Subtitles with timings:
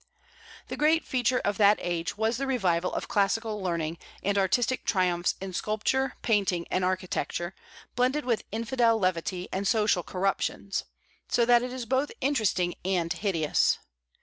[0.69, 5.35] The great feature of that age was the revival of classical learning and artistic triumphs
[5.39, 7.53] in sculpture, painting, and architecture,
[7.95, 10.85] blended with infidel levity and social corruptions,
[11.27, 13.77] so that it is both interesting and hideous.